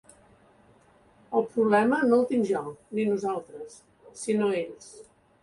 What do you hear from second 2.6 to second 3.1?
ni